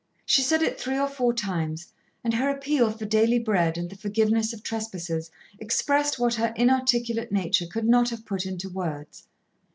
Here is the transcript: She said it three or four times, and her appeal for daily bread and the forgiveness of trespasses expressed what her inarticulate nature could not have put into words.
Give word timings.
She 0.25 0.41
said 0.41 0.63
it 0.63 0.79
three 0.81 0.97
or 0.97 1.07
four 1.07 1.31
times, 1.31 1.93
and 2.23 2.33
her 2.33 2.49
appeal 2.49 2.89
for 2.89 3.05
daily 3.05 3.37
bread 3.37 3.77
and 3.77 3.87
the 3.87 3.95
forgiveness 3.95 4.51
of 4.51 4.63
trespasses 4.63 5.29
expressed 5.59 6.17
what 6.17 6.33
her 6.33 6.51
inarticulate 6.55 7.31
nature 7.31 7.67
could 7.67 7.87
not 7.87 8.09
have 8.09 8.25
put 8.25 8.47
into 8.47 8.67
words. 8.67 9.27